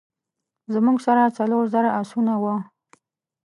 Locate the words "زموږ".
0.73-0.97